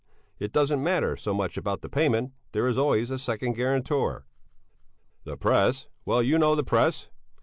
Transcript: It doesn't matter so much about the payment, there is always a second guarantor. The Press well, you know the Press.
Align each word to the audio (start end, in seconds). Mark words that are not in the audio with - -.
It 0.39 0.51
doesn't 0.51 0.83
matter 0.83 1.15
so 1.15 1.31
much 1.31 1.57
about 1.57 1.83
the 1.83 1.87
payment, 1.87 2.33
there 2.53 2.67
is 2.67 2.75
always 2.75 3.11
a 3.11 3.19
second 3.19 3.53
guarantor. 3.53 4.25
The 5.25 5.37
Press 5.37 5.89
well, 6.05 6.23
you 6.23 6.39
know 6.39 6.55
the 6.55 6.63
Press. 6.63 7.09